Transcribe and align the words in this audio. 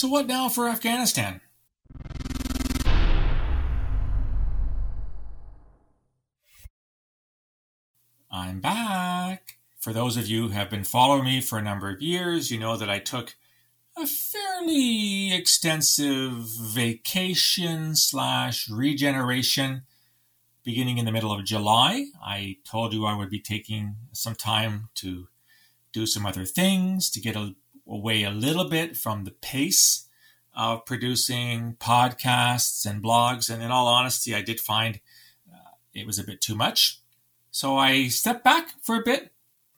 So, 0.00 0.08
what 0.08 0.26
now 0.26 0.48
for 0.48 0.66
Afghanistan? 0.66 1.42
I'm 8.30 8.60
back. 8.60 9.58
For 9.78 9.92
those 9.92 10.16
of 10.16 10.26
you 10.26 10.44
who 10.44 10.54
have 10.54 10.70
been 10.70 10.84
following 10.84 11.24
me 11.24 11.42
for 11.42 11.58
a 11.58 11.62
number 11.62 11.90
of 11.90 12.00
years, 12.00 12.50
you 12.50 12.58
know 12.58 12.78
that 12.78 12.88
I 12.88 12.98
took 12.98 13.36
a 13.94 14.06
fairly 14.06 15.34
extensive 15.34 16.32
vacation 16.32 17.94
slash 17.94 18.70
regeneration 18.70 19.82
beginning 20.64 20.96
in 20.96 21.04
the 21.04 21.12
middle 21.12 21.30
of 21.30 21.44
July. 21.44 22.06
I 22.24 22.56
told 22.64 22.94
you 22.94 23.04
I 23.04 23.18
would 23.18 23.28
be 23.28 23.38
taking 23.38 23.96
some 24.12 24.34
time 24.34 24.88
to 24.94 25.28
do 25.92 26.06
some 26.06 26.24
other 26.24 26.46
things, 26.46 27.10
to 27.10 27.20
get 27.20 27.36
a, 27.36 27.54
away 27.90 28.22
a 28.22 28.30
little 28.30 28.68
bit 28.68 28.96
from 28.96 29.24
the 29.24 29.32
pace 29.32 30.08
of 30.56 30.86
producing 30.86 31.76
podcasts 31.80 32.88
and 32.88 33.02
blogs. 33.02 33.50
And 33.52 33.62
in 33.62 33.70
all 33.70 33.88
honesty, 33.88 34.34
I 34.34 34.42
did 34.42 34.60
find 34.60 35.00
uh, 35.52 35.72
it 35.92 36.06
was 36.06 36.18
a 36.18 36.24
bit 36.24 36.40
too 36.40 36.54
much. 36.54 37.00
So 37.50 37.76
I 37.76 38.08
stepped 38.08 38.44
back 38.44 38.68
for 38.82 38.96
a 38.96 39.02
bit. 39.02 39.32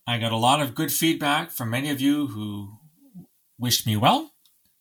I 0.06 0.18
got 0.18 0.32
a 0.32 0.36
lot 0.36 0.60
of 0.60 0.74
good 0.74 0.92
feedback 0.92 1.50
from 1.50 1.70
many 1.70 1.90
of 1.90 2.00
you 2.00 2.28
who 2.28 2.78
wished 3.58 3.86
me 3.86 3.96
well 3.96 4.32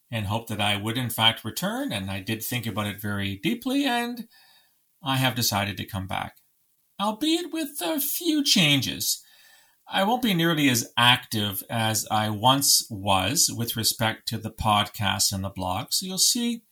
and 0.10 0.26
hoped 0.26 0.50
that 0.50 0.60
I 0.60 0.76
would, 0.76 0.98
in 0.98 1.10
fact, 1.10 1.46
return. 1.46 1.91
And 1.91 2.12
I 2.12 2.20
did 2.20 2.44
think 2.44 2.68
about 2.68 2.88
it 2.88 3.00
very 3.00 3.38
deeply, 3.38 3.86
and 3.86 4.27
I 5.02 5.18
have 5.18 5.36
decided 5.36 5.77
to 5.77 5.86
come 5.86 6.08
back, 6.08 6.38
albeit 7.00 7.54
with 7.54 7.80
a 7.82 8.02
few 8.02 8.44
changes. 8.44 9.24
I 9.94 10.05
won't 10.05 10.22
be 10.22 10.34
nearly 10.34 10.70
as 10.70 10.90
active 10.95 11.63
as 11.70 12.08
I 12.09 12.30
once 12.30 12.88
was 12.90 13.54
with 13.54 13.76
respect 13.76 14.26
to 14.30 14.38
the 14.38 14.49
podcast 14.49 15.34
and 15.34 15.44
the 15.44 15.49
blog, 15.49 15.88
so 15.91 16.05
you'll 16.05 16.18
see 16.18 16.63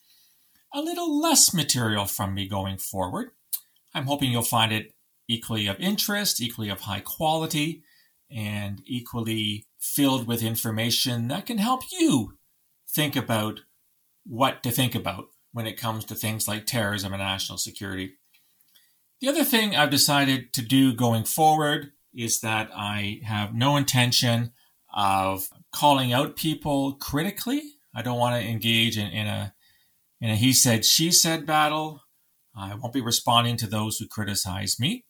a 0.74 0.80
little 0.80 1.20
less 1.20 1.54
material 1.54 2.06
from 2.06 2.34
me 2.34 2.48
going 2.48 2.78
forward. 2.78 3.32
I'm 3.94 4.06
hoping 4.06 4.32
you'll 4.32 4.44
find 4.44 4.72
it 4.72 4.94
equally 5.28 5.68
of 5.68 5.78
interest, 5.82 6.42
equally 6.42 6.70
of 6.70 6.82
high 6.82 7.02
quality, 7.02 7.84
and 8.32 8.82
equally 8.86 9.66
filled 9.82 10.26
with 10.26 10.42
information 10.42 11.28
that 11.28 11.46
can 11.46 11.58
help 11.58 11.82
you 11.92 12.38
think 12.88 13.18
about 13.18 13.60
what 14.26 14.64
to 14.64 14.72
think 14.72 14.96
about 14.96 15.26
when 15.52 15.68
it 15.68 15.78
comes 15.78 16.06
to 16.06 16.16
things 16.16 16.48
like 16.48 16.66
terrorism 16.66 17.12
and 17.12 17.22
national 17.22 17.58
security. 17.58 18.14
The 19.20 19.28
other 19.28 19.44
thing 19.44 19.76
I've 19.76 19.90
decided 19.90 20.54
to 20.54 20.62
do 20.62 20.94
going 20.94 21.26
forward 21.26 21.92
is 22.14 22.40
that 22.42 22.70
I 22.76 23.22
have 23.24 23.54
no 23.54 23.78
intention 23.78 24.52
of 24.94 25.48
calling 25.72 26.14
out 26.14 26.36
people 26.36 26.94
critically. 26.94 27.62
I 27.94 28.02
don't 28.02 28.20
want 28.20 28.42
to 28.42 28.48
engage 28.50 28.98
in, 28.98 29.08
in 29.08 29.28
a 29.28 29.54
in 30.22 30.30
a 30.30 30.36
he 30.36 30.54
said 30.54 30.86
she 30.86 31.12
said 31.12 31.46
battle. 31.46 32.04
I 32.56 32.76
won't 32.76 32.94
be 32.94 33.02
responding 33.02 33.58
to 33.58 33.68
those 33.68 33.98
who 33.98 34.08
criticize 34.08 34.80
me 34.80 35.06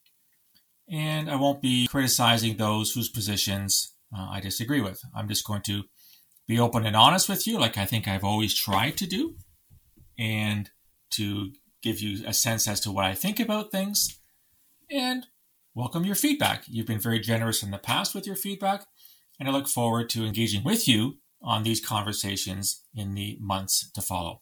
and 0.89 1.29
I 1.29 1.35
won't 1.35 1.61
be 1.61 1.87
criticizing 1.87 2.57
those 2.57 2.91
whose 2.91 3.09
positions 3.09 3.93
uh, 4.15 4.27
I 4.31 4.39
disagree 4.39 4.81
with. 4.81 5.01
I'm 5.15 5.27
just 5.27 5.45
going 5.45 5.61
to 5.63 5.83
be 6.47 6.59
open 6.59 6.85
and 6.85 6.95
honest 6.95 7.29
with 7.29 7.45
you, 7.45 7.59
like 7.59 7.77
I 7.77 7.85
think 7.85 8.07
I've 8.07 8.23
always 8.23 8.55
tried 8.55 8.97
to 8.97 9.05
do, 9.05 9.35
and 10.17 10.69
to 11.11 11.51
give 11.83 11.99
you 11.99 12.25
a 12.25 12.33
sense 12.33 12.67
as 12.67 12.79
to 12.81 12.91
what 12.91 13.05
I 13.05 13.13
think 13.13 13.39
about 13.39 13.71
things, 13.71 14.19
and 14.89 15.27
welcome 15.73 16.05
your 16.05 16.15
feedback. 16.15 16.63
You've 16.67 16.87
been 16.87 16.99
very 16.99 17.19
generous 17.19 17.63
in 17.63 17.71
the 17.71 17.77
past 17.77 18.15
with 18.15 18.25
your 18.27 18.35
feedback, 18.35 18.85
and 19.39 19.47
I 19.47 19.51
look 19.51 19.67
forward 19.67 20.09
to 20.11 20.25
engaging 20.25 20.63
with 20.63 20.87
you 20.87 21.17
on 21.41 21.63
these 21.63 21.83
conversations 21.83 22.83
in 22.93 23.13
the 23.13 23.37
months 23.39 23.89
to 23.91 24.01
follow. 24.01 24.41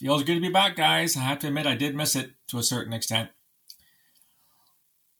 Feels 0.00 0.24
good 0.24 0.34
to 0.34 0.40
be 0.40 0.50
back, 0.50 0.76
guys. 0.76 1.16
I 1.16 1.20
have 1.20 1.38
to 1.40 1.48
admit, 1.48 1.66
I 1.66 1.76
did 1.76 1.94
miss 1.94 2.16
it 2.16 2.32
to 2.48 2.58
a 2.58 2.64
certain 2.64 2.92
extent. 2.92 3.30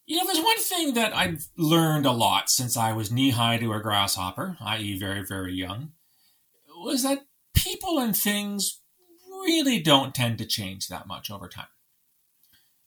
You 0.07 0.19
know, 0.19 0.27
there's 0.27 0.45
one 0.45 0.59
thing 0.59 0.95
that 0.95 1.17
I've 1.17 1.47
learned 1.57 2.05
a 2.05 2.13
lot 2.13 2.51
since 2.51 2.77
I 2.77 2.93
was 2.93 3.11
knee 3.11 3.31
high 3.31 3.57
to 3.59 3.73
a 3.73 3.81
grasshopper, 3.81 4.59
i.e., 4.61 4.99
very, 4.99 5.25
very 5.25 5.55
young, 5.55 5.93
was 6.77 7.03
that 7.05 7.27
people 7.55 7.99
and 7.99 8.15
things 8.15 8.81
really 9.31 9.81
don't 9.81 10.15
tend 10.15 10.39
to 10.39 10.45
change 10.45 10.89
that 10.89 11.07
much 11.07 11.31
over 11.31 11.49
time. 11.49 11.67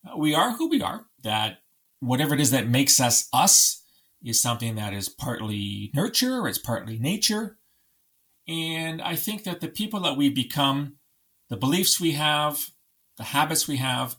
Uh, 0.05 0.17
we 0.17 0.35
are 0.35 0.57
who 0.57 0.69
we 0.69 0.81
are, 0.81 1.05
that 1.23 1.59
whatever 2.00 2.34
it 2.34 2.41
is 2.41 2.52
that 2.52 2.68
makes 2.68 3.00
us 3.00 3.28
us 3.34 3.84
is 4.24 4.41
something 4.41 4.75
that 4.75 4.94
is 4.94 5.09
partly 5.09 5.91
nurture, 5.94 6.47
it's 6.47 6.58
partly 6.58 6.97
nature. 6.97 7.58
And 8.47 9.02
I 9.02 9.16
think 9.16 9.44
that 9.44 9.62
the 9.62 9.68
people 9.68 10.00
that 10.02 10.18
we 10.18 10.30
become, 10.30 10.97
the 11.50 11.58
beliefs 11.58 12.00
we 12.00 12.13
have, 12.13 12.69
the 13.18 13.24
habits 13.24 13.68
we 13.68 13.78
have, 13.78 14.16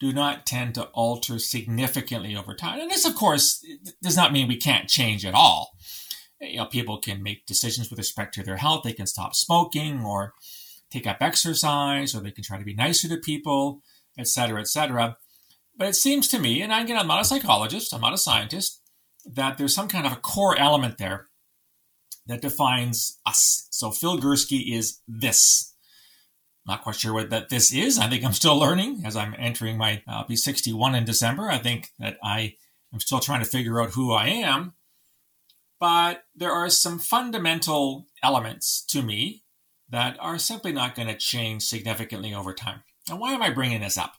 do 0.00 0.12
not 0.12 0.46
tend 0.46 0.74
to 0.74 0.84
alter 0.86 1.38
significantly 1.38 2.34
over 2.34 2.54
time. 2.54 2.80
And 2.80 2.90
this, 2.90 3.04
of 3.04 3.14
course, 3.14 3.64
does 4.02 4.16
not 4.16 4.32
mean 4.32 4.48
we 4.48 4.56
can't 4.56 4.88
change 4.88 5.24
at 5.24 5.34
all. 5.34 5.76
You 6.40 6.56
know, 6.56 6.66
people 6.66 6.98
can 6.98 7.22
make 7.22 7.46
decisions 7.46 7.88
with 7.88 8.00
respect 8.00 8.34
to 8.34 8.42
their 8.42 8.56
health. 8.56 8.82
They 8.82 8.92
can 8.92 9.06
stop 9.06 9.36
smoking 9.36 10.04
or 10.04 10.32
take 10.90 11.06
up 11.06 11.18
exercise, 11.20 12.14
or 12.14 12.20
they 12.20 12.32
can 12.32 12.42
try 12.42 12.58
to 12.58 12.64
be 12.64 12.74
nicer 12.74 13.08
to 13.08 13.16
people, 13.16 13.82
etc., 14.18 14.60
etc. 14.60 15.16
But 15.76 15.88
it 15.88 15.96
seems 15.96 16.28
to 16.28 16.38
me, 16.38 16.62
and 16.62 16.72
again, 16.72 16.98
I'm 16.98 17.06
not 17.06 17.22
a 17.22 17.24
psychologist, 17.24 17.94
I'm 17.94 18.00
not 18.00 18.12
a 18.12 18.18
scientist, 18.18 18.80
that 19.24 19.58
there's 19.58 19.74
some 19.74 19.88
kind 19.88 20.06
of 20.06 20.12
a 20.12 20.16
core 20.16 20.56
element 20.56 20.98
there 20.98 21.28
that 22.26 22.42
defines 22.42 23.18
us. 23.26 23.66
So 23.70 23.90
Phil 23.90 24.18
Gurski 24.18 24.74
is 24.76 25.00
this 25.08 25.72
not 26.66 26.82
quite 26.82 26.96
sure 26.96 27.12
what 27.12 27.30
that 27.30 27.48
this 27.48 27.72
is. 27.72 27.98
I 27.98 28.08
think 28.08 28.24
I'm 28.24 28.32
still 28.32 28.56
learning 28.56 29.02
as 29.04 29.16
I'm 29.16 29.34
entering 29.38 29.76
my. 29.76 30.02
I'll 30.06 30.26
be 30.26 30.36
61 30.36 30.94
in 30.94 31.04
December. 31.04 31.48
I 31.48 31.58
think 31.58 31.90
that 31.98 32.18
I 32.22 32.54
am 32.92 33.00
still 33.00 33.20
trying 33.20 33.40
to 33.40 33.50
figure 33.50 33.80
out 33.80 33.90
who 33.90 34.12
I 34.12 34.28
am. 34.28 34.74
But 35.80 36.24
there 36.34 36.52
are 36.52 36.70
some 36.70 37.00
fundamental 37.00 38.06
elements 38.22 38.84
to 38.90 39.02
me 39.02 39.42
that 39.88 40.16
are 40.20 40.38
simply 40.38 40.72
not 40.72 40.94
going 40.94 41.08
to 41.08 41.16
change 41.16 41.64
significantly 41.64 42.32
over 42.32 42.54
time. 42.54 42.82
And 43.10 43.18
why 43.18 43.32
am 43.32 43.42
I 43.42 43.50
bringing 43.50 43.80
this 43.80 43.98
up? 43.98 44.14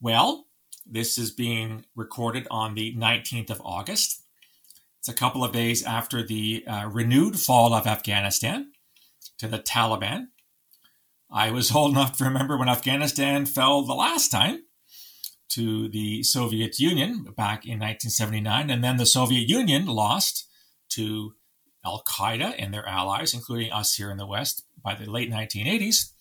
Well, 0.00 0.46
this 0.86 1.18
is 1.18 1.32
being 1.32 1.84
recorded 1.96 2.46
on 2.50 2.74
the 2.74 2.94
19th 2.94 3.50
of 3.50 3.60
August. 3.64 4.22
It's 5.00 5.08
a 5.08 5.14
couple 5.14 5.42
of 5.42 5.52
days 5.52 5.82
after 5.82 6.22
the 6.22 6.64
uh, 6.66 6.88
renewed 6.90 7.38
fall 7.38 7.74
of 7.74 7.86
Afghanistan 7.86 8.72
to 9.38 9.48
the 9.48 9.58
Taliban. 9.58 10.28
I 11.30 11.50
was 11.50 11.72
old 11.74 11.92
enough 11.92 12.16
to 12.18 12.24
remember 12.24 12.56
when 12.56 12.68
Afghanistan 12.68 13.44
fell 13.44 13.82
the 13.82 13.94
last 13.94 14.30
time 14.30 14.64
to 15.50 15.88
the 15.88 16.22
Soviet 16.22 16.78
Union 16.78 17.24
back 17.36 17.64
in 17.64 17.80
1979, 17.80 18.70
and 18.70 18.84
then 18.84 18.98
the 18.98 19.06
Soviet 19.06 19.48
Union 19.48 19.86
lost 19.86 20.46
to 20.90 21.34
Al 21.84 22.04
Qaeda 22.06 22.54
and 22.58 22.72
their 22.72 22.86
allies, 22.86 23.34
including 23.34 23.72
us 23.72 23.94
here 23.94 24.10
in 24.10 24.16
the 24.18 24.26
West, 24.26 24.64
by 24.80 24.94
the 24.94 25.10
late 25.10 25.30
1980s. 25.30 26.12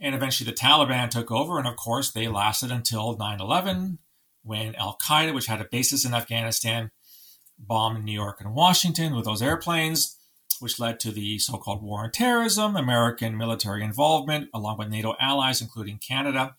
And 0.00 0.14
eventually 0.14 0.48
the 0.50 0.56
Taliban 0.56 1.10
took 1.10 1.30
over, 1.30 1.58
and 1.58 1.68
of 1.68 1.76
course, 1.76 2.10
they 2.10 2.26
lasted 2.26 2.70
until 2.70 3.16
9 3.16 3.40
11 3.40 3.98
when 4.42 4.74
Al 4.76 4.96
Qaeda, 4.96 5.34
which 5.34 5.46
had 5.46 5.60
a 5.60 5.68
basis 5.70 6.04
in 6.04 6.14
Afghanistan, 6.14 6.90
bombed 7.58 8.04
New 8.04 8.12
York 8.12 8.40
and 8.40 8.54
Washington 8.54 9.14
with 9.14 9.26
those 9.26 9.42
airplanes 9.42 10.16
which 10.60 10.78
led 10.78 11.00
to 11.00 11.10
the 11.10 11.38
so 11.38 11.56
called 11.56 11.82
war 11.82 12.04
on 12.04 12.10
terrorism, 12.10 12.76
American 12.76 13.36
military 13.36 13.82
involvement, 13.82 14.48
along 14.54 14.78
with 14.78 14.88
NATO 14.88 15.16
allies, 15.18 15.60
including 15.60 15.98
Canada. 15.98 16.54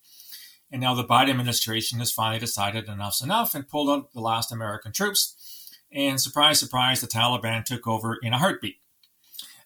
And 0.72 0.82
now 0.82 0.96
the 0.96 1.04
Biden 1.04 1.30
administration 1.30 2.00
has 2.00 2.12
finally 2.12 2.40
decided 2.40 2.88
enough's 2.88 3.22
enough 3.22 3.54
and 3.54 3.68
pulled 3.68 3.90
out 3.90 4.14
the 4.14 4.22
last 4.22 4.52
American 4.52 4.92
troops. 4.92 5.70
And 5.92 6.20
surprise, 6.20 6.60
surprise, 6.60 7.02
the 7.02 7.08
Taliban 7.08 7.64
took 7.64 7.88
over 7.88 8.18
in 8.22 8.34
a 8.34 8.38
heartbeat. 8.38 8.78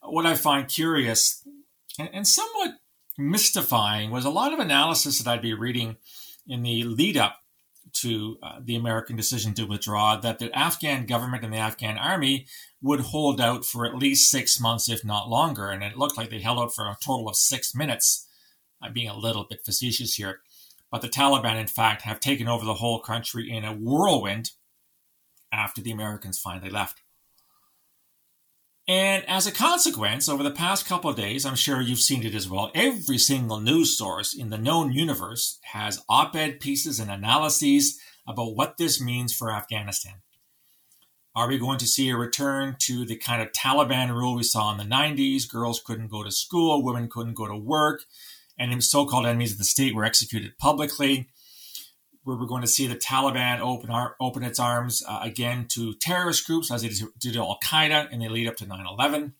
What 0.01 0.25
I 0.25 0.35
find 0.35 0.67
curious 0.67 1.47
and 1.97 2.27
somewhat 2.27 2.71
mystifying 3.17 4.11
was 4.11 4.25
a 4.25 4.29
lot 4.29 4.53
of 4.53 4.59
analysis 4.59 5.19
that 5.19 5.29
I'd 5.29 5.41
be 5.41 5.53
reading 5.53 5.97
in 6.47 6.63
the 6.63 6.83
lead 6.83 7.17
up 7.17 7.37
to 7.93 8.37
uh, 8.43 8.59
the 8.63 8.75
American 8.75 9.15
decision 9.15 9.53
to 9.53 9.65
withdraw 9.65 10.17
that 10.17 10.39
the 10.39 10.53
Afghan 10.57 11.05
government 11.05 11.43
and 11.43 11.53
the 11.53 11.57
Afghan 11.57 11.97
army 11.97 12.47
would 12.81 12.99
hold 12.99 13.39
out 13.39 13.65
for 13.65 13.85
at 13.85 13.97
least 13.97 14.29
six 14.29 14.59
months, 14.59 14.89
if 14.89 15.05
not 15.05 15.29
longer. 15.29 15.69
And 15.69 15.83
it 15.83 15.97
looked 15.97 16.17
like 16.17 16.29
they 16.29 16.41
held 16.41 16.59
out 16.59 16.73
for 16.73 16.85
a 16.85 16.97
total 17.03 17.29
of 17.29 17.35
six 17.35 17.73
minutes. 17.73 18.27
I'm 18.81 18.93
being 18.93 19.09
a 19.09 19.17
little 19.17 19.45
bit 19.49 19.61
facetious 19.65 20.15
here. 20.15 20.39
But 20.91 21.01
the 21.01 21.09
Taliban, 21.09 21.59
in 21.59 21.67
fact, 21.67 22.03
have 22.03 22.19
taken 22.19 22.47
over 22.47 22.65
the 22.65 22.75
whole 22.75 22.99
country 22.99 23.49
in 23.49 23.63
a 23.63 23.73
whirlwind 23.73 24.51
after 25.51 25.81
the 25.81 25.91
Americans 25.91 26.39
finally 26.39 26.69
left. 26.69 27.01
And 28.87 29.27
as 29.27 29.47
a 29.47 29.51
consequence, 29.51 30.29
over 30.29 30.43
the 30.43 30.51
past 30.51 30.85
couple 30.85 31.09
of 31.09 31.15
days, 31.15 31.43
I'm 31.43 31.55
sure 31.55 31.81
you've 31.81 31.99
seen 31.99 32.23
it 32.23 32.35
as 32.35 32.47
well, 32.47 32.71
every 32.75 33.17
single 33.17 33.59
news 33.59 33.97
source 33.97 34.35
in 34.35 34.51
the 34.51 34.59
known 34.59 34.91
universe 34.91 35.59
has 35.73 36.03
op 36.07 36.35
ed 36.35 36.59
pieces 36.59 36.99
and 36.99 37.09
analyses 37.09 37.99
about 38.27 38.55
what 38.55 38.77
this 38.77 39.01
means 39.01 39.33
for 39.33 39.51
Afghanistan. 39.51 40.21
Are 41.35 41.49
we 41.49 41.57
going 41.57 41.79
to 41.79 41.87
see 41.87 42.09
a 42.09 42.17
return 42.17 42.77
to 42.83 43.05
the 43.05 43.17
kind 43.17 43.41
of 43.41 43.51
Taliban 43.51 44.09
rule 44.09 44.35
we 44.35 44.43
saw 44.43 44.71
in 44.71 44.77
the 44.77 44.95
90s? 44.95 45.49
Girls 45.51 45.81
couldn't 45.83 46.11
go 46.11 46.23
to 46.23 46.31
school, 46.31 46.83
women 46.83 47.09
couldn't 47.09 47.33
go 47.33 47.47
to 47.47 47.57
work, 47.57 48.03
and 48.57 48.83
so 48.83 49.05
called 49.05 49.25
enemies 49.25 49.51
of 49.51 49.57
the 49.57 49.63
state 49.63 49.95
were 49.95 50.05
executed 50.05 50.57
publicly. 50.59 51.27
Where 52.25 52.35
we're 52.35 52.47
going 52.47 52.63
to 52.63 52.67
see 52.67 52.87
the 52.87 52.95
Taliban 52.95 53.59
open, 53.59 53.89
open 54.19 54.43
its 54.43 54.59
arms 54.59 55.01
uh, 55.07 55.19
again 55.21 55.67
to 55.69 55.93
terrorist 55.93 56.45
groups 56.45 56.71
as 56.71 56.81
they 56.81 56.89
did 56.89 57.33
to 57.33 57.39
Al 57.39 57.59
Qaeda 57.63 58.11
in 58.11 58.19
the 58.19 58.29
lead 58.29 58.47
up 58.47 58.57
to 58.57 58.65
9 58.65 58.85
11. 58.85 59.33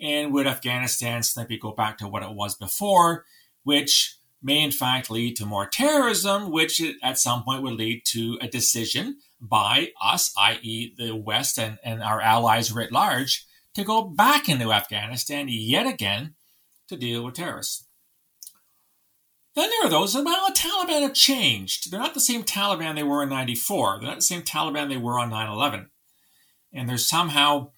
And 0.00 0.32
would 0.32 0.46
Afghanistan 0.46 1.22
simply 1.22 1.56
go 1.56 1.72
back 1.72 1.98
to 1.98 2.08
what 2.08 2.22
it 2.22 2.34
was 2.34 2.56
before, 2.56 3.24
which 3.62 4.16
may 4.42 4.62
in 4.62 4.72
fact 4.72 5.10
lead 5.10 5.36
to 5.36 5.46
more 5.46 5.66
terrorism, 5.66 6.50
which 6.50 6.82
at 7.02 7.18
some 7.18 7.44
point 7.44 7.62
would 7.62 7.74
lead 7.74 8.02
to 8.06 8.38
a 8.40 8.48
decision 8.48 9.18
by 9.40 9.92
us, 10.02 10.34
i.e., 10.36 10.92
the 10.98 11.14
West 11.14 11.58
and, 11.58 11.78
and 11.82 12.02
our 12.02 12.20
allies 12.20 12.72
writ 12.72 12.92
large, 12.92 13.46
to 13.74 13.84
go 13.84 14.02
back 14.02 14.48
into 14.48 14.72
Afghanistan 14.72 15.46
yet 15.48 15.86
again 15.86 16.34
to 16.88 16.96
deal 16.96 17.24
with 17.24 17.34
terrorists. 17.34 17.86
Then 19.56 19.68
there 19.68 19.86
are 19.86 19.90
those, 19.90 20.14
well, 20.14 20.46
the 20.46 20.54
Taliban 20.54 21.02
have 21.02 21.14
changed. 21.14 21.90
They're 21.90 22.00
not 22.00 22.14
the 22.14 22.20
same 22.20 22.44
Taliban 22.44 22.94
they 22.94 23.02
were 23.02 23.22
in 23.22 23.28
94. 23.28 23.98
They're 23.98 24.08
not 24.08 24.16
the 24.16 24.22
same 24.22 24.42
Taliban 24.42 24.88
they 24.88 24.96
were 24.96 25.18
on 25.18 25.30
9 25.30 25.50
11. 25.50 25.90
And 26.72 26.88
they're 26.88 26.98
somehow 26.98 27.70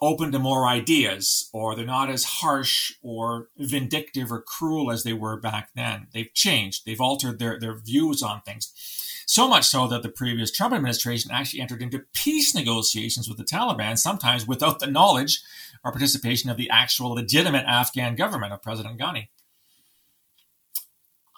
open 0.00 0.32
to 0.32 0.38
more 0.38 0.66
ideas, 0.66 1.48
or 1.52 1.76
they're 1.76 1.86
not 1.86 2.10
as 2.10 2.24
harsh 2.24 2.92
or 3.02 3.48
vindictive 3.56 4.32
or 4.32 4.42
cruel 4.42 4.90
as 4.90 5.04
they 5.04 5.12
were 5.12 5.38
back 5.38 5.70
then. 5.76 6.08
They've 6.12 6.32
changed, 6.34 6.84
they've 6.84 7.00
altered 7.00 7.38
their, 7.38 7.58
their 7.60 7.78
views 7.78 8.20
on 8.20 8.42
things. 8.42 8.72
So 9.26 9.48
much 9.48 9.64
so 9.64 9.86
that 9.86 10.02
the 10.02 10.08
previous 10.08 10.50
Trump 10.50 10.74
administration 10.74 11.30
actually 11.30 11.60
entered 11.60 11.82
into 11.82 12.04
peace 12.12 12.54
negotiations 12.54 13.28
with 13.28 13.38
the 13.38 13.44
Taliban, 13.44 13.96
sometimes 13.96 14.46
without 14.46 14.80
the 14.80 14.88
knowledge 14.88 15.40
or 15.84 15.92
participation 15.92 16.50
of 16.50 16.56
the 16.56 16.68
actual 16.68 17.14
legitimate 17.14 17.64
Afghan 17.66 18.16
government 18.16 18.52
of 18.52 18.60
President 18.60 18.98
Ghani. 18.98 19.28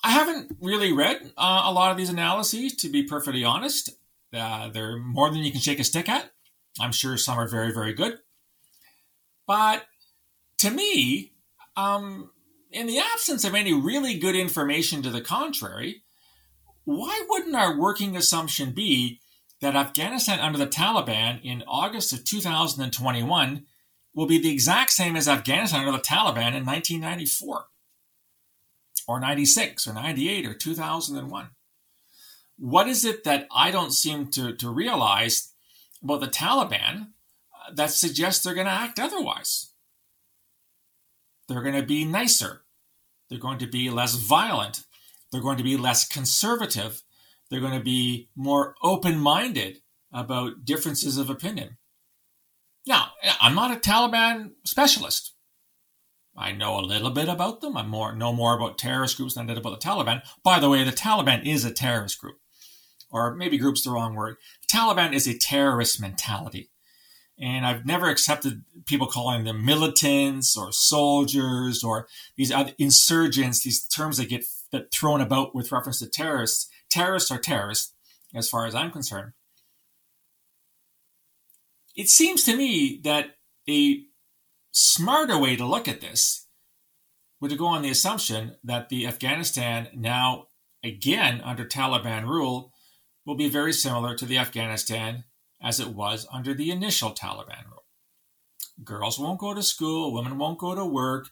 I 0.04 0.10
haven't 0.10 0.58
really 0.60 0.92
read 0.92 1.32
uh, 1.38 1.62
a 1.64 1.72
lot 1.72 1.90
of 1.90 1.96
these 1.96 2.10
analyses, 2.10 2.74
to 2.76 2.90
be 2.90 3.04
perfectly 3.04 3.42
honest. 3.42 3.88
Uh, 4.34 4.68
they're 4.68 4.98
more 4.98 5.30
than 5.30 5.38
you 5.38 5.50
can 5.50 5.62
shake 5.62 5.78
a 5.78 5.84
stick 5.84 6.10
at. 6.10 6.30
I'm 6.78 6.92
sure 6.92 7.16
some 7.16 7.38
are 7.38 7.48
very, 7.48 7.72
very 7.72 7.94
good. 7.94 8.18
But 9.46 9.86
to 10.58 10.70
me, 10.70 11.32
um, 11.74 12.30
in 12.70 12.86
the 12.86 12.98
absence 12.98 13.44
of 13.44 13.54
any 13.54 13.72
really 13.72 14.18
good 14.18 14.36
information 14.36 15.00
to 15.02 15.10
the 15.10 15.22
contrary, 15.22 16.02
why 16.84 17.24
wouldn't 17.30 17.56
our 17.56 17.78
working 17.78 18.14
assumption 18.14 18.72
be 18.72 19.20
that 19.62 19.74
Afghanistan 19.74 20.38
under 20.38 20.58
the 20.58 20.66
Taliban 20.66 21.42
in 21.42 21.64
August 21.66 22.12
of 22.12 22.24
2021 22.24 23.64
will 24.14 24.26
be 24.26 24.38
the 24.38 24.52
exact 24.52 24.90
same 24.90 25.16
as 25.16 25.28
Afghanistan 25.28 25.80
under 25.80 25.92
the 25.92 26.04
Taliban 26.04 26.54
in 26.54 26.66
1994 26.66 27.68
or 29.06 29.20
96 29.20 29.86
or 29.86 29.92
98 29.92 30.46
or 30.46 30.54
2001? 30.54 31.48
What 32.56 32.88
is 32.88 33.04
it 33.04 33.24
that 33.24 33.46
I 33.54 33.70
don't 33.70 33.92
seem 33.92 34.30
to, 34.32 34.54
to 34.54 34.70
realize 34.70 35.54
about 36.04 36.20
the 36.20 36.28
Taliban 36.28 37.08
uh, 37.52 37.72
that 37.74 37.90
suggests 37.90 38.44
they're 38.44 38.54
going 38.54 38.66
to 38.66 38.72
act 38.72 39.00
otherwise. 39.00 39.72
They're 41.48 41.62
going 41.62 41.74
to 41.74 41.82
be 41.82 42.04
nicer. 42.04 42.62
They're 43.28 43.38
going 43.38 43.58
to 43.58 43.66
be 43.66 43.90
less 43.90 44.14
violent. 44.14 44.84
They're 45.32 45.40
going 45.40 45.56
to 45.56 45.64
be 45.64 45.76
less 45.76 46.06
conservative. 46.06 47.02
They're 47.50 47.60
going 47.60 47.78
to 47.78 47.84
be 47.84 48.28
more 48.36 48.74
open 48.82 49.18
minded 49.18 49.80
about 50.12 50.64
differences 50.64 51.18
of 51.18 51.30
opinion. 51.30 51.78
Now, 52.86 53.12
I'm 53.40 53.54
not 53.54 53.74
a 53.74 53.80
Taliban 53.80 54.52
specialist. 54.64 55.33
I 56.36 56.52
know 56.52 56.78
a 56.78 56.82
little 56.82 57.10
bit 57.10 57.28
about 57.28 57.60
them. 57.60 57.76
I 57.76 57.82
more 57.82 58.14
know 58.14 58.32
more 58.32 58.56
about 58.56 58.78
terrorist 58.78 59.16
groups 59.16 59.34
than 59.34 59.44
I 59.44 59.54
did 59.54 59.58
about 59.58 59.80
the 59.80 59.86
Taliban. 59.86 60.22
By 60.42 60.58
the 60.58 60.68
way, 60.68 60.82
the 60.82 60.90
Taliban 60.90 61.46
is 61.46 61.64
a 61.64 61.70
terrorist 61.70 62.20
group, 62.20 62.38
or 63.10 63.34
maybe 63.34 63.58
group's 63.58 63.84
the 63.84 63.90
wrong 63.90 64.14
word. 64.14 64.36
The 64.62 64.76
Taliban 64.76 65.12
is 65.12 65.26
a 65.26 65.38
terrorist 65.38 66.00
mentality. 66.00 66.70
And 67.38 67.66
I've 67.66 67.84
never 67.84 68.08
accepted 68.08 68.62
people 68.86 69.08
calling 69.08 69.44
them 69.44 69.64
militants 69.64 70.56
or 70.56 70.70
soldiers 70.72 71.82
or 71.82 72.06
these 72.36 72.52
other 72.52 72.72
insurgents, 72.78 73.62
these 73.62 73.84
terms 73.88 74.18
that 74.18 74.28
get 74.28 74.44
that 74.70 74.92
thrown 74.92 75.20
about 75.20 75.54
with 75.54 75.72
reference 75.72 75.98
to 75.98 76.06
terrorists. 76.06 76.68
Terrorists 76.90 77.30
are 77.32 77.38
terrorists, 77.38 77.92
as 78.34 78.48
far 78.48 78.66
as 78.66 78.74
I'm 78.74 78.92
concerned. 78.92 79.32
It 81.96 82.08
seems 82.08 82.44
to 82.44 82.56
me 82.56 83.00
that 83.04 83.36
a 83.68 84.04
smarter 84.74 85.38
way 85.38 85.54
to 85.54 85.64
look 85.64 85.86
at 85.86 86.00
this 86.00 86.48
would 87.40 87.50
to 87.50 87.56
go 87.56 87.66
on 87.66 87.82
the 87.82 87.90
assumption 87.90 88.56
that 88.64 88.88
the 88.88 89.06
Afghanistan 89.06 89.88
now 89.94 90.46
again 90.82 91.40
under 91.42 91.64
Taliban 91.64 92.24
rule 92.24 92.72
will 93.24 93.36
be 93.36 93.48
very 93.48 93.72
similar 93.72 94.16
to 94.16 94.26
the 94.26 94.36
Afghanistan 94.36 95.24
as 95.62 95.78
it 95.78 95.88
was 95.88 96.26
under 96.32 96.52
the 96.54 96.70
initial 96.70 97.10
Taliban 97.10 97.66
rule. 97.70 97.84
Girls 98.82 99.18
won't 99.18 99.38
go 99.38 99.54
to 99.54 99.62
school, 99.62 100.12
women 100.12 100.38
won't 100.38 100.58
go 100.58 100.74
to 100.74 100.84
work, 100.84 101.28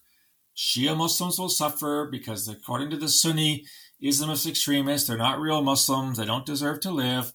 Shia 0.57 0.97
Muslims 0.97 1.39
will 1.39 1.49
suffer 1.49 2.09
because, 2.11 2.47
according 2.47 2.91
to 2.91 2.97
the 2.97 3.09
Sunni 3.09 3.65
Islamist 4.03 4.47
extremists, 4.47 5.09
they're 5.09 5.17
not 5.17 5.41
real 5.41 5.63
Muslims, 5.63 6.19
they 6.19 6.27
don't 6.27 6.47
deserve 6.47 6.81
to 6.81 6.91
live. 6.91 7.33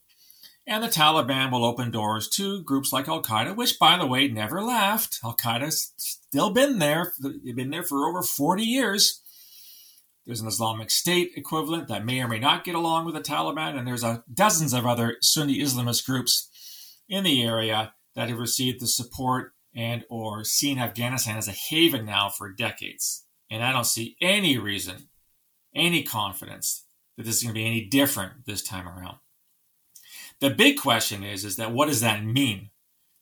And 0.70 0.84
the 0.84 0.90
Taliban 0.90 1.50
will 1.50 1.64
open 1.64 1.92
doors 1.92 2.28
to 2.32 2.62
groups 2.62 2.92
like 2.92 3.08
Al 3.08 3.24
Qaeda, 3.24 3.56
which, 3.56 3.80
by 3.80 3.98
the 3.98 4.06
way, 4.06 4.28
never 4.28 4.62
left. 4.62 5.20
Al 5.24 5.36
Qaeda's 5.36 5.94
still 5.96 6.50
been 6.50 6.80
there, 6.80 7.14
they've 7.20 7.56
been 7.56 7.70
there 7.70 7.84
for 7.84 8.06
over 8.06 8.22
40 8.22 8.64
years. 8.64 9.22
There's 10.26 10.42
an 10.42 10.48
Islamic 10.48 10.92
State 10.92 11.32
equivalent 11.38 11.88
that 11.88 12.04
may 12.04 12.22
or 12.22 12.28
may 12.28 12.40
not 12.40 12.66
get 12.66 12.76
along 12.76 13.06
with 13.06 13.16
the 13.16 13.22
Taliban, 13.22 13.78
and 13.78 13.88
there's 13.88 14.04
a, 14.04 14.26
dozens 14.32 14.74
of 14.74 14.86
other 14.86 15.16
Sunni 15.22 15.60
Islamist 15.60 16.06
groups 16.06 16.50
in 17.08 17.24
the 17.24 17.42
area 17.44 17.94
that 18.16 18.28
have 18.28 18.38
received 18.38 18.82
the 18.82 18.88
support 18.88 19.54
and 19.74 20.04
or 20.10 20.44
seen 20.44 20.80
Afghanistan 20.80 21.38
as 21.38 21.48
a 21.48 21.52
haven 21.52 22.06
now 22.06 22.28
for 22.28 22.52
decades. 22.52 23.26
And 23.50 23.64
I 23.64 23.72
don't 23.72 23.86
see 23.86 24.18
any 24.20 24.58
reason, 24.58 25.08
any 25.74 26.04
confidence 26.04 26.86
that 27.16 27.24
this 27.24 27.38
is 27.38 27.44
going 27.44 27.56
to 27.56 27.60
be 27.60 27.66
any 27.66 27.86
different 27.86 28.46
this 28.46 28.62
time 28.62 28.86
around. 28.86 29.18
The 30.40 30.50
big 30.50 30.78
question 30.78 31.24
is, 31.24 31.44
is 31.44 31.56
that 31.56 31.72
what 31.72 31.88
does 31.88 32.02
that 32.02 32.24
mean? 32.24 32.70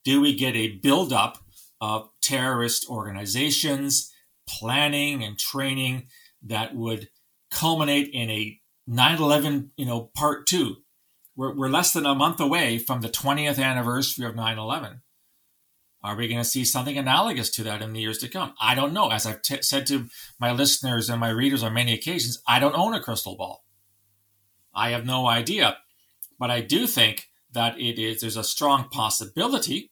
Do 0.04 0.22
we 0.22 0.36
get 0.36 0.56
a 0.56 0.78
buildup 0.78 1.38
of 1.82 2.10
terrorist 2.22 2.88
organizations, 2.90 4.12
planning 4.48 5.24
and 5.24 5.38
training 5.38 6.08
that 6.44 6.76
would 6.76 7.10
culminate 7.52 8.10
in 8.14 8.30
a 8.30 8.60
9-11, 8.90 9.70
you 9.78 9.86
know, 9.86 10.12
part 10.16 10.46
two, 10.46 10.78
we're, 11.36 11.56
we're 11.56 11.70
less 11.70 11.94
than 11.94 12.06
a 12.06 12.16
month 12.16 12.40
away 12.40 12.78
from 12.78 13.02
the 13.02 13.10
20th 13.10 13.62
anniversary 13.62 14.26
of 14.26 14.36
9 14.36 14.58
11. 14.58 15.02
Are 16.04 16.16
we 16.16 16.28
going 16.28 16.40
to 16.40 16.46
see 16.48 16.64
something 16.64 17.00
analogous 17.00 17.50
to 17.52 17.64
that 17.64 17.82
in 17.82 17.94
the 17.94 18.00
years 18.00 18.20
to 18.20 18.30
come? 18.30 18.54
I 18.62 18.76
don't 18.76 18.94
know. 18.94 19.10
As 19.10 19.26
I've 19.26 19.42
t- 19.42 19.64
said 19.64 19.88
to 19.88 20.08
my 20.40 20.52
listeners 20.52 21.10
and 21.10 21.20
my 21.20 21.30
readers 21.30 21.64
on 21.64 21.74
many 21.74 21.94
occasions, 21.94 22.42
I 22.48 22.60
don't 22.60 22.78
own 22.78 22.94
a 22.94 23.02
crystal 23.02 23.36
ball. 23.36 23.66
I 24.74 24.92
have 24.92 25.04
no 25.04 25.26
idea. 25.26 25.78
But 26.40 26.52
I 26.52 26.62
do 26.62 26.88
think 26.88 27.30
that 27.52 27.80
it 27.80 27.98
is 27.98 28.22
there's 28.22 28.38
a 28.38 28.44
strong 28.44 28.90
possibility 28.90 29.92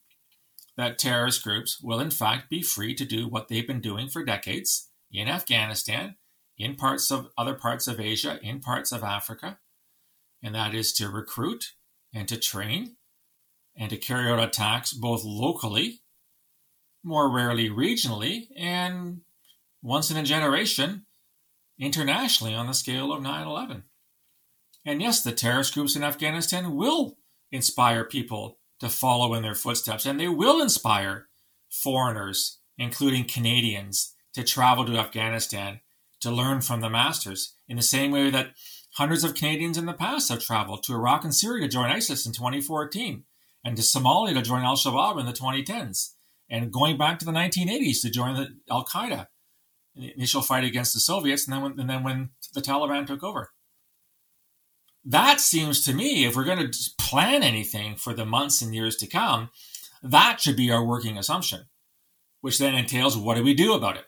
that 0.75 0.97
terrorist 0.97 1.43
groups 1.43 1.79
will 1.81 1.99
in 1.99 2.11
fact 2.11 2.49
be 2.49 2.61
free 2.61 2.95
to 2.95 3.05
do 3.05 3.27
what 3.27 3.47
they've 3.47 3.67
been 3.67 3.81
doing 3.81 4.09
for 4.09 4.25
decades 4.25 4.89
in 5.11 5.27
Afghanistan, 5.27 6.15
in 6.57 6.75
parts 6.75 7.11
of 7.11 7.29
other 7.37 7.53
parts 7.53 7.87
of 7.87 7.99
Asia, 7.99 8.39
in 8.41 8.59
parts 8.59 8.91
of 8.91 9.03
Africa, 9.03 9.59
and 10.41 10.55
that 10.55 10.73
is 10.73 10.91
to 10.93 11.09
recruit 11.09 11.73
and 12.13 12.27
to 12.27 12.37
train 12.37 12.97
and 13.75 13.89
to 13.89 13.97
carry 13.97 14.29
out 14.29 14.43
attacks 14.43 14.93
both 14.93 15.23
locally, 15.23 16.01
more 17.03 17.31
rarely 17.31 17.69
regionally, 17.69 18.47
and 18.55 19.21
once 19.81 20.11
in 20.11 20.17
a 20.17 20.23
generation 20.23 21.05
internationally 21.79 22.53
on 22.53 22.67
the 22.67 22.73
scale 22.73 23.11
of 23.11 23.21
9 23.21 23.47
11. 23.47 23.83
And 24.85 25.01
yes, 25.01 25.23
the 25.23 25.31
terrorist 25.31 25.73
groups 25.73 25.95
in 25.95 26.03
Afghanistan 26.03 26.75
will 26.75 27.17
inspire 27.51 28.03
people 28.03 28.59
to 28.79 28.89
follow 28.89 29.33
in 29.33 29.43
their 29.43 29.55
footsteps, 29.55 30.05
and 30.05 30.19
they 30.19 30.27
will 30.27 30.61
inspire 30.61 31.27
foreigners, 31.69 32.59
including 32.77 33.25
Canadians, 33.25 34.13
to 34.33 34.43
travel 34.43 34.85
to 34.85 34.97
Afghanistan 34.97 35.79
to 36.19 36.31
learn 36.31 36.61
from 36.61 36.81
the 36.81 36.89
masters 36.89 37.55
in 37.67 37.77
the 37.77 37.83
same 37.83 38.11
way 38.11 38.29
that 38.29 38.53
Hundreds 38.97 39.23
of 39.23 39.33
Canadians 39.33 39.77
in 39.77 39.87
the 39.87 39.93
past 39.93 40.29
have 40.29 40.43
traveled 40.43 40.83
to 40.83 40.93
Iraq 40.93 41.23
and 41.23 41.33
Syria 41.33 41.63
to 41.63 41.67
join 41.67 41.89
ISIS 41.89 42.27
in 42.27 42.31
2014, 42.31 43.23
and 43.63 43.75
to 43.75 43.81
Somalia 43.81 44.35
to 44.35 44.41
join 44.43 44.61
Al 44.61 44.75
Shabaab 44.75 45.19
in 45.19 45.25
the 45.25 45.33
2010s, 45.33 46.11
and 46.47 46.71
going 46.71 46.95
back 46.95 47.17
to 47.17 47.25
the 47.25 47.31
1980s 47.31 48.01
to 48.01 48.11
join 48.11 48.59
Al 48.69 48.85
Qaeda, 48.85 49.27
in 49.95 50.03
the 50.03 50.13
initial 50.15 50.43
fight 50.43 50.63
against 50.63 50.93
the 50.93 50.99
Soviets, 50.99 51.47
and 51.47 51.53
then 51.55 51.63
when, 51.63 51.79
and 51.79 51.89
then 51.89 52.03
when 52.03 52.29
the 52.53 52.61
Taliban 52.61 53.07
took 53.07 53.23
over. 53.23 53.49
That 55.05 55.39
seems 55.39 55.81
to 55.85 55.93
me, 55.93 56.25
if 56.25 56.35
we're 56.35 56.43
going 56.43 56.71
to 56.71 56.91
plan 56.97 57.43
anything 57.43 57.95
for 57.95 58.13
the 58.13 58.25
months 58.25 58.61
and 58.61 58.73
years 58.73 58.95
to 58.97 59.07
come, 59.07 59.49
that 60.01 60.39
should 60.41 60.55
be 60.55 60.71
our 60.71 60.83
working 60.83 61.17
assumption, 61.17 61.65
which 62.41 62.59
then 62.59 62.75
entails 62.75 63.17
what 63.17 63.35
do 63.35 63.43
we 63.43 63.53
do 63.53 63.73
about 63.73 63.97
it? 63.97 64.05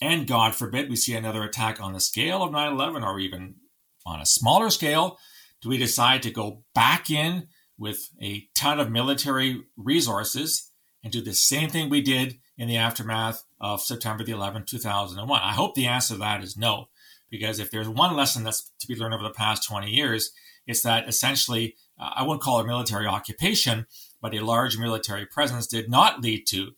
And 0.00 0.26
God 0.26 0.54
forbid 0.54 0.90
we 0.90 0.96
see 0.96 1.14
another 1.14 1.42
attack 1.42 1.80
on 1.80 1.92
the 1.92 2.00
scale 2.00 2.42
of 2.42 2.52
9 2.52 2.72
11 2.72 3.02
or 3.02 3.18
even 3.18 3.56
on 4.04 4.20
a 4.20 4.26
smaller 4.26 4.70
scale. 4.70 5.18
Do 5.62 5.70
we 5.70 5.78
decide 5.78 6.22
to 6.22 6.30
go 6.30 6.64
back 6.74 7.10
in 7.10 7.48
with 7.78 8.10
a 8.22 8.48
ton 8.54 8.78
of 8.78 8.90
military 8.90 9.62
resources 9.76 10.70
and 11.02 11.12
do 11.12 11.22
the 11.22 11.34
same 11.34 11.70
thing 11.70 11.88
we 11.88 12.02
did 12.02 12.38
in 12.58 12.68
the 12.68 12.76
aftermath 12.76 13.44
of 13.60 13.80
September 13.80 14.22
the 14.22 14.32
11th, 14.32 14.66
2001? 14.66 15.40
I 15.42 15.52
hope 15.52 15.74
the 15.74 15.86
answer 15.86 16.14
to 16.14 16.20
that 16.20 16.42
is 16.42 16.58
no, 16.58 16.88
because 17.30 17.58
if 17.58 17.70
there's 17.70 17.88
one 17.88 18.16
lesson 18.16 18.44
that's 18.44 18.70
to 18.80 18.86
be 18.86 18.96
learned 18.96 19.14
over 19.14 19.22
the 19.22 19.30
past 19.30 19.66
20 19.66 19.90
years, 19.90 20.32
it's 20.66 20.82
that 20.82 21.08
essentially, 21.08 21.76
uh, 21.98 22.10
I 22.16 22.22
wouldn't 22.22 22.42
call 22.42 22.60
it 22.60 22.66
military 22.66 23.06
occupation, 23.06 23.86
but 24.20 24.34
a 24.34 24.44
large 24.44 24.78
military 24.78 25.26
presence 25.26 25.66
did 25.66 25.90
not 25.90 26.20
lead 26.20 26.46
to 26.48 26.72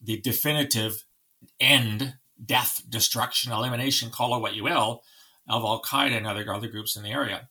the 0.00 0.20
definitive 0.20 1.04
end, 1.60 2.14
death, 2.44 2.82
destruction, 2.88 3.52
elimination, 3.52 4.10
call 4.10 4.34
it 4.36 4.40
what 4.40 4.54
you 4.54 4.64
will, 4.64 5.02
of 5.48 5.64
Al 5.64 5.82
Qaeda 5.82 6.16
and 6.16 6.26
other, 6.26 6.52
other 6.52 6.68
groups 6.68 6.96
in 6.96 7.02
the 7.02 7.10
area. 7.10 7.48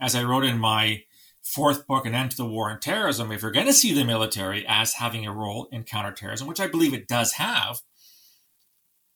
As 0.00 0.14
I 0.14 0.24
wrote 0.24 0.44
in 0.44 0.58
my 0.58 1.04
fourth 1.42 1.86
book, 1.86 2.06
An 2.06 2.14
End 2.14 2.32
to 2.32 2.36
the 2.36 2.46
War 2.46 2.70
on 2.70 2.80
Terrorism, 2.80 3.30
if 3.30 3.42
you're 3.42 3.50
going 3.50 3.66
to 3.66 3.72
see 3.72 3.92
the 3.92 4.04
military 4.04 4.64
as 4.66 4.94
having 4.94 5.26
a 5.26 5.32
role 5.32 5.68
in 5.70 5.84
counterterrorism, 5.84 6.46
which 6.46 6.60
I 6.60 6.66
believe 6.66 6.94
it 6.94 7.08
does 7.08 7.32
have, 7.34 7.82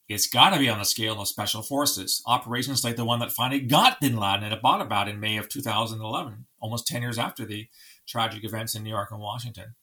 it's 0.09 0.29
got 0.29 0.51
to 0.51 0.59
be 0.59 0.69
on 0.69 0.79
the 0.79 0.85
scale 0.85 1.21
of 1.21 1.29
special 1.29 1.63
forces. 1.63 2.23
Operations 2.27 2.85
like 2.85 2.97
the 2.97 3.05
one 3.05 3.19
that 3.19 3.33
finally 3.33 3.61
got 3.61 4.01
bin 4.01 4.17
Laden 4.17 4.45
at 4.45 4.63
Abbottabad 4.63 5.09
in 5.09 5.19
May 5.19 5.37
of 5.37 5.49
2011, 5.49 6.47
almost 6.61 6.87
10 6.87 7.03
years 7.03 7.19
after 7.19 7.45
the 7.45 7.69
tragic 8.07 8.45
events 8.45 8.75
in 8.75 8.85
New 8.85 8.91
York 8.91 9.11
and 9.11 9.21
Washington. 9.21 9.75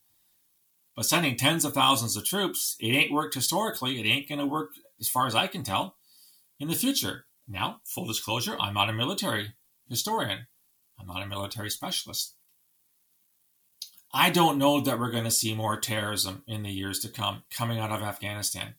But 0.95 1.05
sending 1.05 1.35
tens 1.35 1.65
of 1.65 1.73
thousands 1.73 2.15
of 2.15 2.25
troops, 2.25 2.77
it 2.79 2.95
ain't 2.95 3.11
worked 3.11 3.33
historically. 3.33 3.99
It 3.99 4.05
ain't 4.05 4.29
going 4.29 4.39
to 4.39 4.45
work, 4.45 4.71
as 4.99 5.09
far 5.09 5.27
as 5.27 5.35
I 5.35 5.47
can 5.47 5.63
tell, 5.63 5.95
in 6.59 6.67
the 6.67 6.75
future. 6.75 7.25
Now, 7.47 7.81
full 7.83 8.05
disclosure, 8.05 8.55
I'm 8.59 8.75
not 8.75 8.89
a 8.89 8.93
military 8.93 9.53
historian. 9.89 10.47
I'm 10.99 11.07
not 11.07 11.23
a 11.23 11.27
military 11.27 11.69
specialist. 11.69 12.35
I 14.13 14.29
don't 14.29 14.59
know 14.59 14.79
that 14.79 14.99
we're 14.99 15.11
going 15.11 15.23
to 15.23 15.31
see 15.31 15.55
more 15.55 15.79
terrorism 15.79 16.43
in 16.47 16.61
the 16.61 16.69
years 16.69 16.99
to 16.99 17.09
come 17.09 17.43
coming 17.49 17.79
out 17.79 17.91
of 17.91 18.03
Afghanistan. 18.03 18.75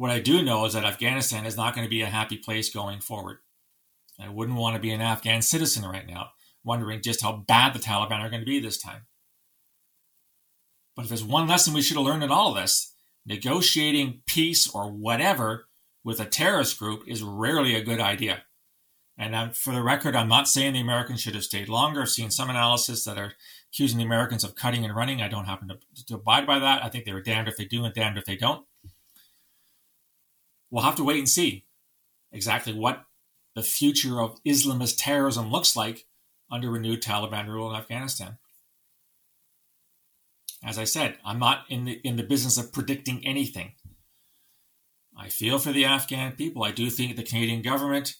What 0.00 0.10
I 0.10 0.18
do 0.18 0.40
know 0.40 0.64
is 0.64 0.72
that 0.72 0.86
Afghanistan 0.86 1.44
is 1.44 1.58
not 1.58 1.74
going 1.74 1.84
to 1.84 1.90
be 1.90 2.00
a 2.00 2.06
happy 2.06 2.38
place 2.38 2.72
going 2.72 3.00
forward. 3.00 3.40
I 4.18 4.30
wouldn't 4.30 4.56
want 4.56 4.74
to 4.74 4.80
be 4.80 4.92
an 4.92 5.02
Afghan 5.02 5.42
citizen 5.42 5.84
right 5.84 6.06
now, 6.06 6.30
wondering 6.64 7.02
just 7.02 7.20
how 7.20 7.44
bad 7.46 7.74
the 7.74 7.80
Taliban 7.80 8.20
are 8.20 8.30
going 8.30 8.40
to 8.40 8.46
be 8.46 8.60
this 8.60 8.80
time. 8.80 9.02
But 10.96 11.02
if 11.02 11.08
there's 11.10 11.22
one 11.22 11.46
lesson 11.46 11.74
we 11.74 11.82
should 11.82 11.98
have 11.98 12.06
learned 12.06 12.24
in 12.24 12.30
all 12.30 12.48
of 12.48 12.54
this, 12.54 12.94
negotiating 13.26 14.22
peace 14.24 14.74
or 14.74 14.90
whatever 14.90 15.66
with 16.02 16.18
a 16.18 16.24
terrorist 16.24 16.78
group 16.78 17.02
is 17.06 17.22
rarely 17.22 17.74
a 17.74 17.84
good 17.84 18.00
idea. 18.00 18.44
And 19.18 19.54
for 19.54 19.74
the 19.74 19.82
record, 19.82 20.16
I'm 20.16 20.28
not 20.28 20.48
saying 20.48 20.72
the 20.72 20.80
Americans 20.80 21.20
should 21.20 21.34
have 21.34 21.44
stayed 21.44 21.68
longer. 21.68 22.00
I've 22.00 22.08
seen 22.08 22.30
some 22.30 22.48
analysis 22.48 23.04
that 23.04 23.18
are 23.18 23.34
accusing 23.70 23.98
the 23.98 24.06
Americans 24.06 24.44
of 24.44 24.54
cutting 24.54 24.82
and 24.82 24.96
running. 24.96 25.20
I 25.20 25.28
don't 25.28 25.44
happen 25.44 25.68
to, 25.68 26.04
to 26.06 26.14
abide 26.14 26.46
by 26.46 26.58
that. 26.58 26.82
I 26.82 26.88
think 26.88 27.04
they 27.04 27.12
were 27.12 27.20
damned 27.20 27.48
if 27.48 27.58
they 27.58 27.66
do 27.66 27.84
and 27.84 27.92
damned 27.92 28.16
if 28.16 28.24
they 28.24 28.36
don't. 28.36 28.64
We'll 30.70 30.84
have 30.84 30.96
to 30.96 31.04
wait 31.04 31.18
and 31.18 31.28
see 31.28 31.64
exactly 32.32 32.72
what 32.72 33.04
the 33.54 33.62
future 33.62 34.20
of 34.20 34.42
Islamist 34.44 34.96
terrorism 34.98 35.50
looks 35.50 35.74
like 35.76 36.06
under 36.50 36.70
renewed 36.70 37.02
Taliban 37.02 37.48
rule 37.48 37.70
in 37.70 37.76
Afghanistan. 37.76 38.38
As 40.62 40.78
I 40.78 40.84
said, 40.84 41.18
I'm 41.24 41.38
not 41.38 41.64
in 41.68 41.84
the 41.84 42.00
in 42.04 42.16
the 42.16 42.22
business 42.22 42.58
of 42.58 42.72
predicting 42.72 43.26
anything. 43.26 43.72
I 45.16 45.28
feel 45.28 45.58
for 45.58 45.72
the 45.72 45.84
Afghan 45.84 46.32
people. 46.32 46.62
I 46.62 46.70
do 46.70 46.90
think 46.90 47.16
the 47.16 47.22
Canadian 47.22 47.62
government 47.62 48.16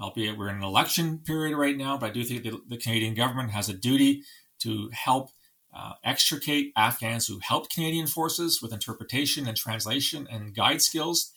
albeit 0.00 0.36
we're 0.36 0.48
in 0.48 0.56
an 0.56 0.62
election 0.62 1.18
period 1.18 1.56
right 1.56 1.76
now, 1.76 1.96
but 1.96 2.10
I 2.10 2.12
do 2.12 2.24
think 2.24 2.42
the, 2.42 2.60
the 2.68 2.76
Canadian 2.76 3.14
government 3.14 3.50
has 3.50 3.68
a 3.68 3.74
duty 3.74 4.22
to 4.60 4.90
help 4.92 5.30
uh, 5.74 5.92
extricate 6.04 6.72
Afghans 6.76 7.26
who 7.26 7.40
helped 7.40 7.74
Canadian 7.74 8.06
forces 8.06 8.62
with 8.62 8.72
interpretation 8.72 9.46
and 9.48 9.56
translation 9.56 10.26
and 10.30 10.54
guide 10.54 10.82
skills 10.82 11.32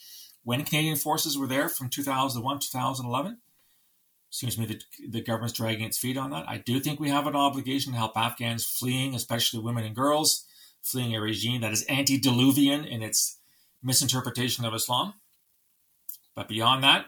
when 0.47 0.63
Canadian 0.63 0.95
forces 0.95 1.37
were 1.37 1.45
there 1.45 1.67
from 1.67 1.89
2001 1.89 2.59
2011. 2.59 3.37
Seems 4.29 4.55
to 4.55 4.61
me 4.61 4.67
that 4.67 4.85
the 5.09 5.21
government's 5.21 5.57
dragging 5.57 5.83
its 5.83 5.97
feet 5.97 6.15
on 6.15 6.29
that. 6.29 6.47
I 6.47 6.57
do 6.57 6.79
think 6.79 7.01
we 7.01 7.09
have 7.09 7.27
an 7.27 7.35
obligation 7.35 7.91
to 7.91 7.97
help 7.97 8.15
Afghans 8.15 8.63
fleeing, 8.65 9.13
especially 9.13 9.59
women 9.59 9.83
and 9.83 9.93
girls, 9.93 10.45
fleeing 10.81 11.13
a 11.13 11.19
regime 11.19 11.59
that 11.59 11.73
is 11.73 11.85
antediluvian 11.89 12.85
in 12.85 13.03
its 13.03 13.39
misinterpretation 13.83 14.63
of 14.63 14.73
Islam. 14.73 15.15
But 16.33 16.47
beyond 16.47 16.81
that, 16.85 17.07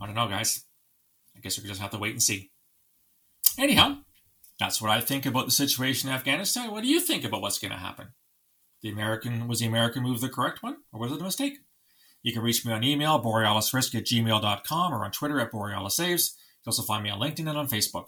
I 0.00 0.06
don't 0.06 0.14
know, 0.14 0.28
guys. 0.28 0.64
I 1.36 1.40
guess 1.40 1.60
we 1.60 1.68
just 1.68 1.80
have 1.80 1.90
to 1.90 1.98
wait 1.98 2.12
and 2.12 2.22
see. 2.22 2.52
Anyhow, 3.58 3.96
that's 4.60 4.80
what 4.80 4.92
I 4.92 5.00
think 5.00 5.26
about 5.26 5.46
the 5.46 5.50
situation 5.50 6.08
in 6.08 6.14
Afghanistan. 6.14 6.70
What 6.70 6.84
do 6.84 6.88
you 6.88 7.00
think 7.00 7.24
about 7.24 7.42
what's 7.42 7.58
going 7.58 7.72
to 7.72 7.78
happen? 7.78 8.12
The 8.80 8.90
American 8.90 9.48
was 9.48 9.58
the 9.58 9.66
American 9.66 10.04
move 10.04 10.20
the 10.20 10.28
correct 10.28 10.62
one, 10.62 10.76
or 10.92 11.00
was 11.00 11.10
it 11.10 11.20
a 11.20 11.24
mistake? 11.24 11.54
You 12.24 12.32
can 12.32 12.42
reach 12.42 12.64
me 12.64 12.72
on 12.72 12.82
email, 12.82 13.22
borealisrisk 13.22 13.94
at 13.94 14.06
gmail.com, 14.06 14.92
or 14.92 15.04
on 15.04 15.12
Twitter 15.12 15.38
at 15.40 15.52
borealisaves. 15.52 16.32
You 16.32 16.64
can 16.64 16.68
also 16.68 16.82
find 16.82 17.04
me 17.04 17.10
on 17.10 17.20
LinkedIn 17.20 17.48
and 17.48 17.58
on 17.58 17.68
Facebook. 17.68 18.06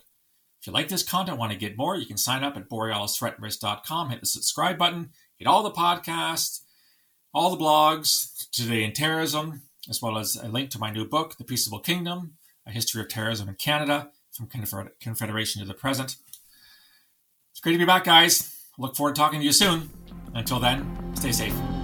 If 0.61 0.67
you 0.67 0.73
like 0.73 0.89
this 0.89 1.03
content, 1.03 1.39
want 1.39 1.53
to 1.53 1.59
get 1.59 1.77
more, 1.77 1.97
you 1.97 2.07
can 2.07 2.17
sign 2.17 2.43
up 2.43 2.57
at 2.57 2.69
borealisthreatrisk.com, 2.69 4.11
hit 4.11 4.21
the 4.21 4.27
subscribe 4.27 4.79
button, 4.79 5.11
get 5.39 5.47
all 5.47 5.63
the 5.63 5.71
podcasts, 5.71 6.63
all 7.33 7.55
the 7.55 7.63
blogs, 7.63 8.33
Today 8.51 8.85
in 8.85 8.93
Terrorism, 8.93 9.61
as 9.91 10.01
well 10.01 10.17
as 10.17 10.37
a 10.37 10.49
link 10.49 10.71
to 10.71 10.79
my 10.79 10.91
new 10.91 11.05
book, 11.05 11.37
The 11.37 11.45
Peaceable 11.45 11.81
Kingdom 11.81 12.39
A 12.67 12.71
History 12.71 13.03
of 13.03 13.09
Terrorism 13.09 13.51
in 13.51 13.57
Canada, 13.57 14.11
from 14.33 14.49
Confederation 14.99 15.61
to 15.61 15.69
the 15.69 15.75
Present. 15.75 16.17
It's 17.51 17.61
great 17.61 17.73
to 17.73 17.79
be 17.79 17.85
back, 17.85 18.05
guys. 18.05 18.55
look 18.79 18.97
forward 18.97 19.15
to 19.15 19.21
talking 19.21 19.41
to 19.41 19.47
you 19.47 19.53
soon. 19.53 19.91
Until 20.35 20.59
then, 20.59 21.13
stay 21.15 21.33
safe. 21.33 21.76